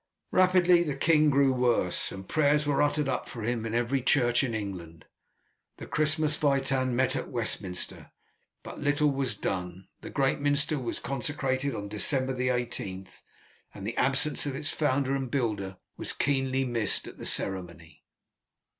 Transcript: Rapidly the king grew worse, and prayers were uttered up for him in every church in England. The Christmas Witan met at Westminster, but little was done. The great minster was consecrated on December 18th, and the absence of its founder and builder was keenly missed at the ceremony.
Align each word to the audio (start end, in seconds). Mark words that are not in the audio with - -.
Rapidly 0.31 0.81
the 0.81 0.95
king 0.95 1.29
grew 1.29 1.53
worse, 1.53 2.11
and 2.11 2.27
prayers 2.27 2.65
were 2.65 2.81
uttered 2.81 3.07
up 3.07 3.29
for 3.29 3.43
him 3.43 3.67
in 3.67 3.75
every 3.75 4.01
church 4.01 4.43
in 4.43 4.55
England. 4.55 5.05
The 5.77 5.85
Christmas 5.85 6.41
Witan 6.41 6.95
met 6.95 7.15
at 7.15 7.29
Westminster, 7.29 8.09
but 8.63 8.79
little 8.79 9.11
was 9.11 9.35
done. 9.35 9.89
The 9.99 10.09
great 10.09 10.39
minster 10.39 10.79
was 10.79 10.99
consecrated 10.99 11.75
on 11.75 11.87
December 11.87 12.33
18th, 12.33 13.21
and 13.75 13.85
the 13.85 13.95
absence 13.95 14.47
of 14.47 14.55
its 14.55 14.71
founder 14.71 15.13
and 15.15 15.29
builder 15.29 15.77
was 15.97 16.13
keenly 16.13 16.65
missed 16.65 17.07
at 17.07 17.19
the 17.19 17.25
ceremony. 17.27 18.03